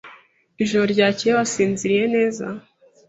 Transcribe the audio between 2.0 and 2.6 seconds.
neza?